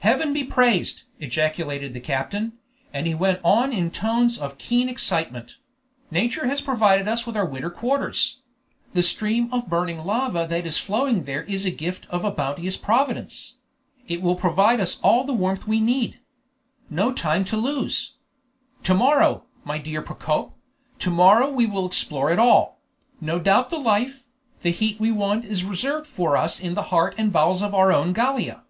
[0.00, 2.58] "Heaven be praised!" ejaculated the captain,
[2.92, 5.56] and he went on in the tones of a keen excitement:
[6.10, 8.42] "Nature has provided us with our winter quarters;
[8.92, 12.76] the stream of burning lava that is flowing there is the gift of a bounteous
[12.76, 13.56] Providence;
[14.06, 16.20] it will provide us all the warmth we need.
[16.90, 18.16] No time to lose!
[18.82, 20.52] To morrow, my dear Procope,
[20.98, 22.78] to morrow we will explore it all;
[23.22, 24.24] no doubt the life,
[24.60, 27.90] the heat we want is reserved for us in the heart and bowels of our
[27.90, 28.62] own Gallia!"